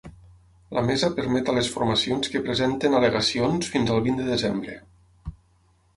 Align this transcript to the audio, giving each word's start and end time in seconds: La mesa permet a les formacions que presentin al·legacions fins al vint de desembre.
La 0.77 0.83
mesa 0.85 1.09
permet 1.19 1.51
a 1.51 1.55
les 1.57 1.69
formacions 1.75 2.31
que 2.35 2.43
presentin 2.47 2.97
al·legacions 3.01 3.73
fins 3.75 3.95
al 3.97 4.03
vint 4.09 4.21
de 4.23 4.27
desembre. 4.35 4.79